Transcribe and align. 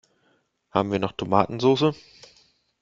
Haben 0.71 0.91
wir 0.91 0.97
noch 0.97 1.11
Tomatensoße? 1.11 1.93